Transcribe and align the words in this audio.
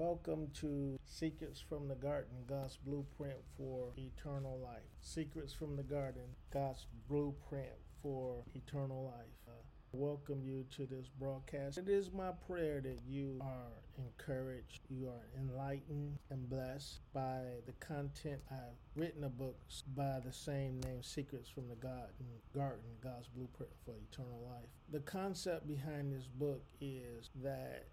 Welcome 0.00 0.46
to 0.60 0.96
Secrets 1.04 1.60
from 1.60 1.88
the 1.88 1.96
Garden, 1.96 2.44
God's 2.46 2.76
blueprint 2.76 3.40
for 3.56 3.88
eternal 3.96 4.60
life. 4.62 4.86
Secrets 5.00 5.52
from 5.52 5.74
the 5.74 5.82
Garden, 5.82 6.36
God's 6.54 6.86
blueprint 7.08 7.74
for 8.00 8.44
eternal 8.54 9.06
life. 9.06 9.34
Uh, 9.48 9.50
welcome 9.90 10.40
you 10.40 10.64
to 10.76 10.86
this 10.86 11.08
broadcast. 11.08 11.78
It 11.78 11.88
is 11.88 12.12
my 12.12 12.30
prayer 12.46 12.80
that 12.80 13.00
you 13.08 13.40
are 13.40 13.82
encouraged, 13.98 14.82
you 14.88 15.08
are 15.08 15.26
enlightened 15.36 16.16
and 16.30 16.48
blessed 16.48 17.00
by 17.12 17.40
the 17.66 17.72
content. 17.84 18.38
I've 18.52 18.78
written 18.94 19.24
a 19.24 19.28
book 19.28 19.58
by 19.96 20.20
the 20.24 20.32
same 20.32 20.80
name, 20.84 21.02
Secrets 21.02 21.48
from 21.48 21.66
the 21.68 21.74
Garden, 21.74 22.38
Garden, 22.54 22.90
God's 23.02 23.26
Blueprint 23.26 23.72
for 23.84 23.94
Eternal 24.12 24.48
Life. 24.48 24.70
The 24.92 25.00
concept 25.00 25.66
behind 25.66 26.12
this 26.12 26.28
book 26.28 26.62
is 26.80 27.30
that 27.42 27.88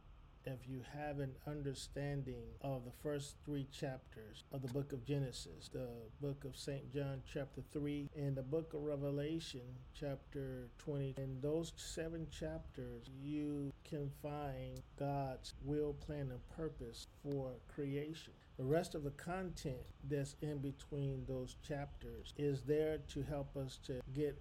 if 0.45 0.67
you 0.67 0.81
have 0.93 1.19
an 1.19 1.31
understanding 1.47 2.43
of 2.61 2.85
the 2.85 2.91
first 2.91 3.35
three 3.43 3.67
chapters 3.71 4.43
of 4.51 4.61
the 4.61 4.71
book 4.71 4.93
of 4.93 5.03
Genesis, 5.05 5.69
the 5.73 5.89
book 6.21 6.45
of 6.45 6.55
St. 6.55 6.93
John, 6.93 7.21
chapter 7.31 7.61
3, 7.73 8.09
and 8.15 8.35
the 8.35 8.43
book 8.43 8.73
of 8.73 8.83
Revelation, 8.83 9.61
chapter 9.99 10.69
20, 10.77 11.15
in 11.17 11.39
those 11.41 11.73
seven 11.77 12.27
chapters, 12.29 13.09
you 13.21 13.71
can 13.83 14.11
find 14.21 14.81
God's 14.99 15.53
will, 15.63 15.93
plan, 15.93 16.29
and 16.31 16.49
purpose 16.55 17.07
for 17.23 17.53
creation. 17.67 18.33
The 18.57 18.65
rest 18.65 18.95
of 18.95 19.03
the 19.03 19.11
content 19.11 19.81
that's 20.07 20.35
in 20.41 20.59
between 20.59 21.25
those 21.27 21.55
chapters 21.67 22.33
is 22.37 22.61
there 22.61 22.99
to 23.09 23.23
help 23.23 23.57
us 23.57 23.79
to 23.85 23.99
get 24.13 24.39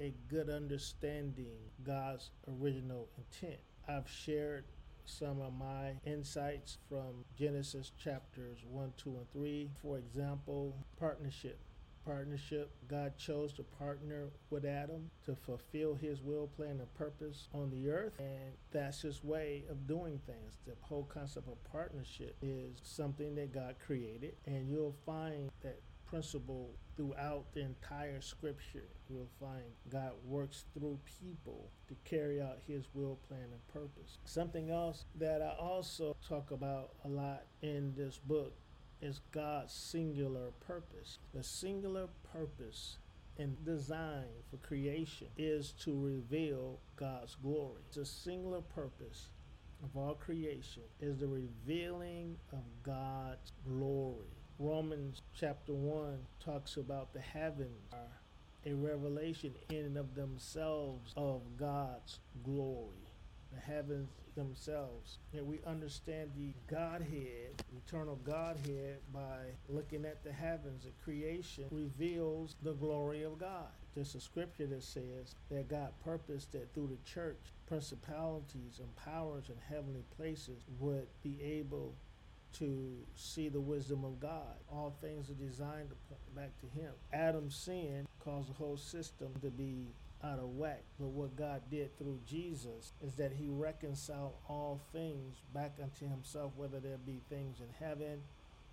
a 0.00 0.14
good 0.28 0.48
understanding 0.48 1.58
God's 1.84 2.30
original 2.48 3.08
intent. 3.18 3.60
I've 3.86 4.08
shared 4.08 4.64
some 5.04 5.40
of 5.40 5.52
my 5.58 5.94
insights 6.04 6.78
from 6.88 7.24
Genesis 7.38 7.92
chapters 8.02 8.58
1, 8.68 8.92
2, 8.96 9.10
and 9.10 9.32
3. 9.32 9.70
For 9.82 9.98
example, 9.98 10.76
partnership. 10.98 11.58
Partnership. 12.04 12.70
God 12.88 13.16
chose 13.18 13.52
to 13.54 13.62
partner 13.62 14.30
with 14.48 14.64
Adam 14.64 15.10
to 15.26 15.34
fulfill 15.34 15.94
his 15.94 16.22
will, 16.22 16.46
plan, 16.46 16.80
and 16.80 16.94
purpose 16.94 17.48
on 17.52 17.70
the 17.70 17.90
earth. 17.90 18.14
And 18.18 18.54
that's 18.72 19.02
his 19.02 19.22
way 19.22 19.64
of 19.70 19.86
doing 19.86 20.20
things. 20.26 20.58
The 20.66 20.74
whole 20.80 21.04
concept 21.04 21.48
of 21.48 21.62
partnership 21.70 22.36
is 22.40 22.80
something 22.82 23.34
that 23.34 23.52
God 23.52 23.76
created. 23.84 24.34
And 24.46 24.70
you'll 24.70 24.96
find 25.04 25.50
that 25.62 25.80
principle 26.10 26.70
throughout 26.96 27.44
the 27.54 27.60
entire 27.60 28.20
scripture. 28.20 28.88
We'll 29.08 29.28
find 29.38 29.62
God 29.88 30.12
works 30.26 30.64
through 30.74 30.98
people 31.20 31.70
to 31.88 31.94
carry 32.04 32.42
out 32.42 32.58
his 32.66 32.84
will, 32.94 33.18
plan, 33.28 33.44
and 33.52 33.68
purpose. 33.68 34.18
Something 34.24 34.70
else 34.70 35.04
that 35.18 35.40
I 35.40 35.54
also 35.58 36.16
talk 36.28 36.50
about 36.50 36.90
a 37.04 37.08
lot 37.08 37.44
in 37.62 37.94
this 37.96 38.18
book 38.18 38.52
is 39.00 39.20
God's 39.32 39.72
singular 39.72 40.50
purpose. 40.66 41.18
The 41.32 41.42
singular 41.42 42.08
purpose 42.32 42.98
and 43.38 43.64
design 43.64 44.26
for 44.50 44.58
creation 44.58 45.28
is 45.38 45.72
to 45.84 45.98
reveal 45.98 46.80
God's 46.96 47.36
glory. 47.42 47.80
A 47.98 48.04
singular 48.04 48.60
purpose 48.60 49.30
of 49.82 49.96
all 49.96 50.14
creation 50.14 50.82
is 51.00 51.18
the 51.18 51.26
revealing 51.26 52.36
of 52.52 52.62
God's 52.82 53.52
glory. 53.66 54.39
Romans 54.62 55.22
chapter 55.34 55.72
1 55.72 56.18
talks 56.44 56.76
about 56.76 57.14
the 57.14 57.20
heavens 57.20 57.88
are 57.94 58.20
a 58.66 58.74
revelation 58.74 59.54
in 59.70 59.86
and 59.86 59.96
of 59.96 60.14
themselves 60.14 61.14
of 61.16 61.40
God's 61.56 62.18
glory. 62.44 63.08
The 63.54 63.58
heavens 63.58 64.10
themselves. 64.36 65.16
And 65.32 65.46
we 65.46 65.60
understand 65.66 66.32
the 66.36 66.52
Godhead, 66.68 67.64
eternal 67.74 68.16
Godhead, 68.16 68.98
by 69.14 69.38
looking 69.70 70.04
at 70.04 70.22
the 70.22 70.32
heavens. 70.32 70.84
The 70.84 70.90
creation 71.02 71.64
reveals 71.70 72.54
the 72.62 72.74
glory 72.74 73.22
of 73.22 73.38
God. 73.38 73.70
There's 73.94 74.14
a 74.14 74.20
scripture 74.20 74.66
that 74.66 74.82
says 74.82 75.36
that 75.50 75.68
God 75.68 75.88
purposed 76.04 76.52
that 76.52 76.74
through 76.74 76.88
the 76.88 77.10
church, 77.10 77.54
principalities 77.66 78.78
and 78.78 78.94
powers 78.94 79.44
in 79.48 79.56
heavenly 79.74 80.04
places 80.18 80.64
would 80.78 81.06
be 81.22 81.40
able 81.42 81.94
to 82.58 82.96
see 83.14 83.48
the 83.48 83.60
wisdom 83.60 84.04
of 84.04 84.20
God. 84.20 84.56
All 84.70 84.94
things 85.00 85.30
are 85.30 85.34
designed 85.34 85.90
to 85.90 85.96
point 86.08 86.34
back 86.34 86.50
to 86.60 86.80
Him. 86.80 86.92
Adam's 87.12 87.56
sin 87.56 88.06
caused 88.24 88.50
the 88.50 88.54
whole 88.54 88.76
system 88.76 89.28
to 89.42 89.50
be 89.50 89.86
out 90.22 90.38
of 90.38 90.56
whack. 90.56 90.82
But 90.98 91.08
what 91.08 91.36
God 91.36 91.62
did 91.70 91.96
through 91.96 92.20
Jesus 92.26 92.92
is 93.02 93.14
that 93.14 93.32
He 93.32 93.48
reconciled 93.48 94.34
all 94.48 94.80
things 94.92 95.36
back 95.54 95.76
unto 95.82 96.08
Himself, 96.08 96.52
whether 96.56 96.80
there 96.80 96.98
be 96.98 97.20
things 97.28 97.60
in 97.60 97.86
heaven 97.86 98.20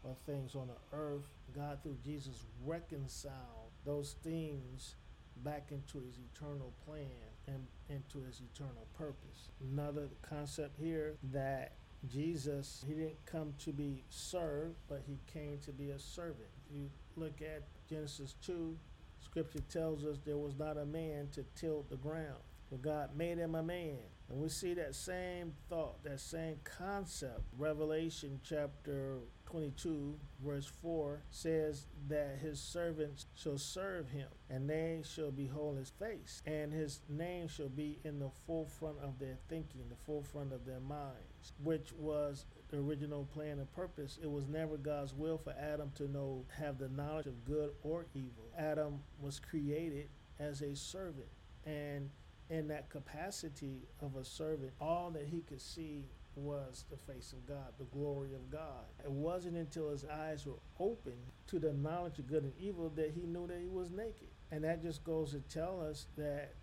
or 0.03 0.16
things 0.25 0.55
on 0.55 0.67
the 0.67 0.97
earth. 0.97 1.27
God, 1.55 1.79
through 1.83 1.97
Jesus, 2.03 2.45
reconciled 2.66 3.71
those 3.85 4.16
things 4.23 4.95
back 5.43 5.67
into 5.71 6.03
his 6.05 6.16
eternal 6.33 6.73
plan 6.85 7.07
and 7.47 7.66
into 7.89 8.25
his 8.25 8.41
eternal 8.53 8.87
purpose. 8.97 9.49
Another 9.71 10.09
concept 10.21 10.77
here 10.79 11.16
that 11.31 11.73
Jesus, 12.06 12.84
he 12.88 12.94
didn't 12.94 13.25
come 13.25 13.53
to 13.59 13.72
be 13.72 14.03
served, 14.09 14.75
but 14.88 15.02
he 15.08 15.19
came 15.31 15.58
to 15.66 15.72
be 15.72 15.90
a 15.90 16.00
servant. 16.00 16.50
If 16.69 16.75
you 16.75 16.90
look 17.16 17.41
at 17.41 17.63
Genesis 17.90 18.35
2, 18.46 18.78
scripture 19.22 19.62
tells 19.69 20.06
us 20.06 20.18
there 20.25 20.38
was 20.38 20.58
not 20.58 20.78
a 20.78 20.85
man 20.85 21.30
to 21.34 21.44
till 21.56 21.85
the 21.90 21.97
ground. 21.97 22.44
God 22.75 23.16
made 23.16 23.38
him 23.38 23.55
a 23.55 23.63
man. 23.63 24.00
And 24.29 24.41
we 24.41 24.50
see 24.50 24.73
that 24.73 24.94
same 24.94 25.53
thought, 25.69 26.03
that 26.03 26.19
same 26.19 26.57
concept. 26.66 27.44
Revelation 27.57 28.41
chapter 28.44 29.19
22, 29.45 30.19
verse 30.45 30.66
4 30.81 31.22
says 31.29 31.85
that 32.09 32.39
his 32.41 32.59
servants 32.59 33.28
shall 33.35 33.57
serve 33.57 34.09
him, 34.09 34.28
and 34.50 34.69
they 34.69 35.01
shall 35.05 35.31
behold 35.31 35.78
his 35.78 35.91
face, 35.91 36.41
and 36.45 36.73
his 36.73 37.00
name 37.07 37.47
shall 37.47 37.69
be 37.69 38.00
in 38.03 38.19
the 38.19 38.29
forefront 38.45 38.97
of 39.01 39.17
their 39.17 39.38
thinking, 39.47 39.84
the 39.88 39.95
forefront 39.95 40.51
of 40.51 40.66
their 40.66 40.81
minds, 40.81 41.53
which 41.63 41.94
was 41.97 42.45
the 42.67 42.78
original 42.78 43.23
plan 43.34 43.59
and 43.59 43.72
purpose. 43.72 44.19
It 44.22 44.29
was 44.29 44.49
never 44.49 44.75
God's 44.75 45.13
will 45.13 45.38
for 45.38 45.55
Adam 45.57 45.89
to 45.95 46.11
know, 46.11 46.44
have 46.59 46.78
the 46.78 46.89
knowledge 46.89 47.28
of 47.28 47.45
good 47.45 47.72
or 47.81 48.07
evil. 48.13 48.51
Adam 48.57 48.99
was 49.22 49.39
created 49.39 50.09
as 50.38 50.61
a 50.61 50.75
servant, 50.75 51.29
and 51.66 52.09
in 52.50 52.68
that 52.69 52.90
capacity 52.90 53.81
of 54.02 54.16
a 54.16 54.24
servant, 54.24 54.72
all 54.80 55.09
that 55.12 55.25
he 55.25 55.41
could 55.41 55.62
see 55.62 56.06
was 56.35 56.85
the 56.90 57.12
face 57.12 57.34
of 57.34 57.46
God, 57.47 57.74
the 57.78 57.85
glory 57.85 58.34
of 58.34 58.50
God. 58.52 58.85
It 59.03 59.12
wasn't 59.12 59.58
until 59.58 59.90
his 59.90 60.06
eyes 60.06 60.46
were 60.46 60.59
open 60.80 61.16
to 61.47 61.59
the 61.59 61.74
knowledge 61.74 62.19
of 62.19 62.28
good 62.28 62.44
and 62.44 62.53
evil 62.59 62.90
that 62.96 63.12
he 63.12 63.22
knew 63.22 63.47
that 63.47 63.59
he 63.59 63.68
was 63.68 63.91
naked. 63.91 64.30
And 64.52 64.63
that 64.63 64.81
just 64.81 65.03
goes 65.03 65.31
to 65.31 65.40
tell 65.40 65.81
us 65.81 66.08
that 66.18 66.53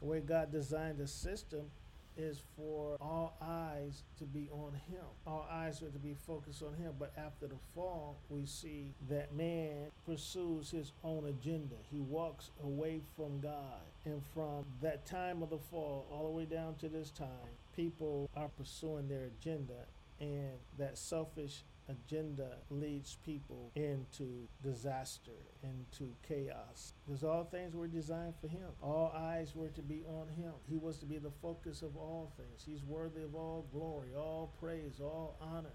the 0.00 0.06
way 0.06 0.20
God 0.20 0.52
designed 0.52 0.98
the 0.98 1.08
system, 1.08 1.70
is 2.16 2.42
for 2.56 2.96
all 3.00 3.36
eyes 3.40 4.02
to 4.18 4.24
be 4.24 4.48
on 4.52 4.72
him. 4.88 5.04
All 5.26 5.46
eyes 5.50 5.82
are 5.82 5.90
to 5.90 5.98
be 5.98 6.14
focused 6.26 6.62
on 6.62 6.74
him. 6.74 6.94
But 6.98 7.12
after 7.16 7.46
the 7.46 7.58
fall, 7.74 8.16
we 8.28 8.46
see 8.46 8.94
that 9.08 9.34
man 9.34 9.90
pursues 10.06 10.70
his 10.70 10.92
own 11.02 11.26
agenda. 11.26 11.76
He 11.90 12.00
walks 12.00 12.50
away 12.62 13.00
from 13.16 13.40
God. 13.40 13.80
And 14.04 14.22
from 14.34 14.64
that 14.82 15.06
time 15.06 15.42
of 15.42 15.50
the 15.50 15.58
fall 15.58 16.06
all 16.10 16.24
the 16.24 16.30
way 16.30 16.44
down 16.44 16.74
to 16.76 16.88
this 16.88 17.10
time, 17.10 17.28
people 17.74 18.28
are 18.36 18.48
pursuing 18.48 19.08
their 19.08 19.30
agenda. 19.38 19.86
And 20.20 20.58
that 20.78 20.96
selfish 20.96 21.64
agenda 21.88 22.56
leads 22.70 23.16
people 23.24 23.70
into 23.74 24.48
disaster, 24.62 25.32
into 25.62 26.14
chaos. 26.26 26.94
Because 27.06 27.24
all 27.24 27.44
things 27.44 27.74
were 27.74 27.88
designed 27.88 28.34
for 28.40 28.48
him. 28.48 28.70
All 28.82 29.12
eyes 29.16 29.54
were 29.54 29.68
to 29.68 29.82
be 29.82 30.02
on 30.06 30.28
him. 30.28 30.52
He 30.68 30.76
was 30.76 30.98
to 30.98 31.06
be 31.06 31.18
the 31.18 31.32
focus 31.42 31.82
of 31.82 31.96
all 31.96 32.32
things. 32.36 32.62
He's 32.64 32.84
worthy 32.84 33.22
of 33.22 33.34
all 33.34 33.66
glory, 33.72 34.14
all 34.16 34.54
praise, 34.60 35.00
all 35.00 35.36
honor, 35.40 35.74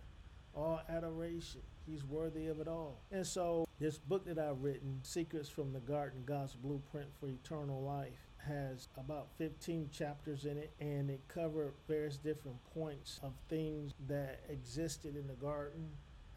all 0.55 0.81
adoration. 0.89 1.61
He's 1.85 2.03
worthy 2.03 2.47
of 2.47 2.59
it 2.59 2.67
all. 2.67 3.01
And 3.11 3.25
so, 3.25 3.67
this 3.79 3.97
book 3.97 4.25
that 4.25 4.37
I've 4.37 4.61
written, 4.61 4.99
Secrets 5.03 5.49
from 5.49 5.73
the 5.73 5.79
Garden 5.79 6.23
God's 6.25 6.53
Blueprint 6.53 7.09
for 7.19 7.27
Eternal 7.27 7.81
Life, 7.81 8.28
has 8.47 8.87
about 8.97 9.27
15 9.37 9.89
chapters 9.91 10.45
in 10.45 10.57
it, 10.57 10.71
and 10.79 11.09
it 11.09 11.21
covered 11.27 11.73
various 11.87 12.17
different 12.17 12.57
points 12.73 13.19
of 13.23 13.33
things 13.49 13.93
that 14.07 14.41
existed 14.49 15.15
in 15.15 15.27
the 15.27 15.33
garden. 15.33 15.89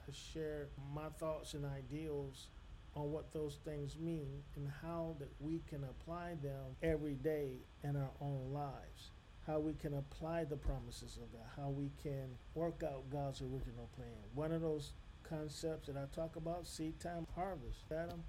I 0.07 0.13
share 0.13 0.69
my 0.95 1.09
thoughts 1.19 1.55
and 1.55 1.65
ideals 1.65 2.49
on 2.95 3.11
what 3.11 3.33
those 3.33 3.59
things 3.65 3.97
mean 3.99 4.43
and 4.57 4.69
how 4.83 5.17
that 5.19 5.31
we 5.41 5.63
can 5.69 5.85
apply 5.85 6.35
them 6.43 6.77
every 6.83 7.15
day 7.15 7.59
in 7.83 7.97
our 7.97 8.11
own 8.21 8.53
lives 8.53 9.11
how 9.47 9.59
we 9.59 9.73
can 9.75 9.95
apply 9.95 10.45
the 10.45 10.57
promises 10.57 11.19
of 11.21 11.33
God, 11.33 11.43
how 11.57 11.69
we 11.69 11.91
can 12.03 12.29
work 12.55 12.83
out 12.85 13.11
God's 13.11 13.43
original 13.43 13.89
plan. 13.97 14.09
One 14.35 14.53
of 14.53 14.63
those 14.63 14.93
concepts 15.25 15.89
that 15.89 15.97
I 15.97 16.05
talk 16.15 16.37
about, 16.37 16.67
seed 16.67 17.01
time 17.01 17.27
harvest. 17.35 17.81
Adam 17.91 18.23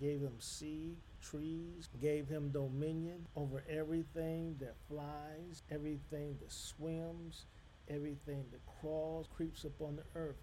gave 0.00 0.20
him 0.20 0.34
seed, 0.38 0.96
trees, 1.20 1.88
gave 2.00 2.28
him 2.28 2.50
dominion 2.50 3.26
over 3.36 3.62
everything 3.68 4.56
that 4.58 4.74
flies, 4.88 5.62
everything 5.70 6.36
that 6.40 6.50
swims, 6.50 7.46
everything 7.88 8.44
that 8.50 8.60
crawls, 8.80 9.28
creeps 9.34 9.64
upon 9.64 9.96
the 9.96 10.04
earth. 10.14 10.36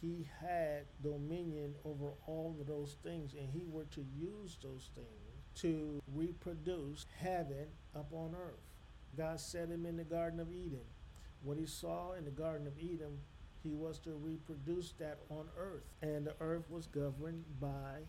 He 0.00 0.26
had 0.40 0.84
dominion 1.02 1.74
over 1.84 2.10
all 2.26 2.56
of 2.60 2.66
those 2.66 2.96
things, 3.02 3.34
and 3.34 3.48
he 3.48 3.64
were 3.70 3.84
to 3.84 4.04
use 4.18 4.58
those 4.62 4.90
things 4.94 5.08
to 5.56 6.02
reproduce 6.14 7.06
heaven 7.16 7.66
upon 7.94 8.34
earth. 8.34 8.60
God 9.16 9.38
set 9.38 9.68
him 9.68 9.86
in 9.86 9.96
the 9.96 10.04
Garden 10.04 10.40
of 10.40 10.50
Eden. 10.50 10.80
What 11.42 11.58
he 11.58 11.66
saw 11.66 12.12
in 12.12 12.24
the 12.24 12.30
Garden 12.30 12.66
of 12.66 12.78
Eden, 12.78 13.18
he 13.62 13.72
was 13.72 13.98
to 14.00 14.12
reproduce 14.12 14.92
that 14.98 15.20
on 15.30 15.46
earth. 15.56 15.84
And 16.02 16.26
the 16.26 16.34
earth 16.40 16.68
was 16.68 16.86
governed 16.86 17.44
by 17.60 18.00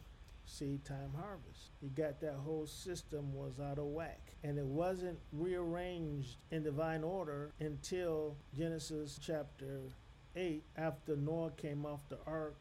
seed 0.45 0.85
time 0.85 1.11
harvest. 1.19 1.71
He 1.81 1.87
got 1.87 2.21
that 2.21 2.35
whole 2.43 2.67
system 2.67 3.33
was 3.33 3.59
out 3.59 3.79
of 3.79 3.85
whack. 3.85 4.33
And 4.43 4.57
it 4.57 4.65
wasn't 4.65 5.19
rearranged 5.33 6.37
in 6.51 6.63
divine 6.63 7.03
order 7.03 7.51
until 7.59 8.35
Genesis 8.55 9.19
chapter 9.21 9.81
8, 10.35 10.63
after 10.77 11.15
Noah 11.15 11.51
came 11.51 11.85
off 11.85 12.07
the 12.09 12.19
ark, 12.27 12.55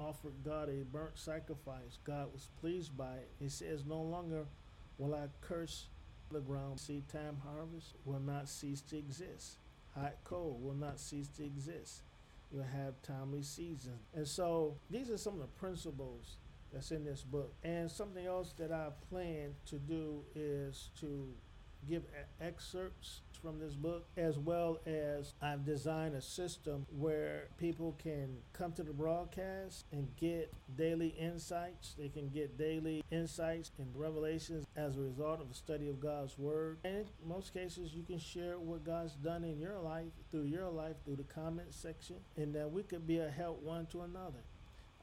offered 0.00 0.44
God 0.44 0.68
a 0.68 0.84
burnt 0.84 1.18
sacrifice. 1.18 1.98
God 2.04 2.32
was 2.32 2.48
pleased 2.60 2.96
by 2.96 3.14
it. 3.14 3.30
He 3.38 3.48
says, 3.48 3.84
No 3.86 4.00
longer 4.00 4.44
will 4.98 5.14
I 5.14 5.26
curse 5.40 5.86
the 6.30 6.40
ground. 6.40 6.80
Seed 6.80 7.08
time 7.08 7.38
harvest 7.44 7.94
will 8.04 8.20
not 8.20 8.48
cease 8.48 8.80
to 8.82 8.98
exist. 8.98 9.58
Hot, 9.94 10.14
cold 10.24 10.62
will 10.62 10.74
not 10.74 10.98
cease 10.98 11.28
to 11.36 11.44
exist. 11.44 12.02
You'll 12.50 12.64
have 12.64 13.00
timely 13.02 13.42
seasons. 13.42 14.00
And 14.14 14.26
so 14.26 14.76
these 14.90 15.10
are 15.10 15.16
some 15.16 15.34
of 15.34 15.40
the 15.40 15.46
principles 15.46 16.36
that's 16.72 16.90
in 16.90 17.04
this 17.04 17.22
book. 17.22 17.54
And 17.62 17.90
something 17.90 18.26
else 18.26 18.52
that 18.58 18.72
I 18.72 18.88
plan 19.10 19.54
to 19.66 19.76
do 19.76 20.24
is 20.34 20.90
to 21.00 21.28
give 21.88 22.04
excerpts 22.40 23.22
from 23.42 23.58
this 23.58 23.74
book, 23.74 24.06
as 24.16 24.38
well 24.38 24.78
as 24.86 25.34
I've 25.42 25.64
designed 25.64 26.14
a 26.14 26.22
system 26.22 26.86
where 26.96 27.48
people 27.58 27.96
can 28.00 28.36
come 28.52 28.72
to 28.74 28.84
the 28.84 28.92
broadcast 28.92 29.84
and 29.90 30.06
get 30.16 30.52
daily 30.76 31.08
insights. 31.08 31.96
They 31.98 32.08
can 32.08 32.28
get 32.28 32.56
daily 32.56 33.02
insights 33.10 33.72
and 33.78 33.88
revelations 33.96 34.64
as 34.76 34.96
a 34.96 35.00
result 35.00 35.40
of 35.40 35.48
the 35.48 35.56
study 35.56 35.88
of 35.88 35.98
God's 35.98 36.38
Word. 36.38 36.78
And 36.84 37.10
in 37.20 37.28
most 37.28 37.52
cases, 37.52 37.92
you 37.92 38.04
can 38.04 38.18
share 38.20 38.60
what 38.60 38.84
God's 38.84 39.16
done 39.16 39.42
in 39.42 39.58
your 39.58 39.80
life, 39.80 40.12
through 40.30 40.44
your 40.44 40.70
life, 40.70 40.94
through 41.04 41.16
the 41.16 41.24
comment 41.24 41.74
section, 41.74 42.16
and 42.36 42.54
that 42.54 42.70
we 42.70 42.84
could 42.84 43.08
be 43.08 43.18
a 43.18 43.28
help 43.28 43.60
one 43.60 43.86
to 43.86 44.02
another. 44.02 44.44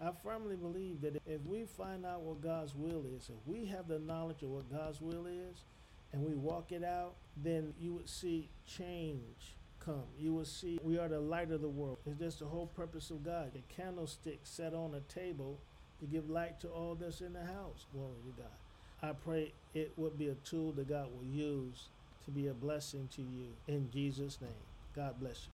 I 0.02 0.12
firmly 0.24 0.56
believe 0.56 1.02
that 1.02 1.22
if 1.26 1.42
we 1.46 1.66
find 1.66 2.06
out 2.06 2.22
what 2.22 2.42
God's 2.42 2.74
will 2.74 3.04
is, 3.18 3.30
if 3.30 3.48
we 3.48 3.66
have 3.66 3.88
the 3.88 4.00
knowledge 4.00 4.44
of 4.44 4.50
what 4.50 4.72
God's 4.72 5.02
will 5.02 5.26
is, 5.26 5.64
and 6.12 6.24
we 6.24 6.34
walk 6.34 6.72
it 6.72 6.84
out, 6.84 7.16
then 7.44 7.74
you 7.80 7.94
would 7.94 8.10
see 8.10 8.50
change 8.66 9.56
come. 9.80 10.04
You 10.18 10.34
will 10.34 10.46
see 10.46 10.80
we 10.84 10.98
are 10.98 11.08
the 11.08 11.20
light 11.20 11.52
of 11.52 11.62
the 11.62 11.70
world. 11.70 11.98
It's 12.06 12.20
just 12.20 12.40
the 12.40 12.46
whole 12.46 12.68
purpose 12.68 13.10
of 13.12 13.24
God. 13.24 13.52
The 13.54 13.62
candlestick 13.74 14.40
set 14.44 14.74
on 14.74 14.96
a 14.96 15.14
table 15.14 15.60
to 16.00 16.06
give 16.06 16.30
light 16.30 16.60
to 16.62 16.68
all 16.70 16.96
that's 16.96 17.22
in 17.22 17.34
the 17.34 17.44
house. 17.44 17.86
Glory 17.94 18.16
to 18.26 18.42
God. 18.42 18.52
I 19.02 19.14
pray 19.14 19.54
it 19.74 19.92
would 19.98 20.18
be 20.18 20.30
a 20.30 20.36
tool 20.36 20.72
that 20.74 20.90
God 20.90 21.08
will 21.16 21.28
use 21.28 21.88
to 22.26 22.32
be 22.32 22.48
a 22.48 22.54
blessing 22.54 23.08
to 23.16 23.22
you. 23.22 23.48
In 23.68 23.90
Jesus' 23.92 24.40
name. 24.42 24.52
God 24.96 25.20
bless 25.20 25.44
you. 25.44 25.48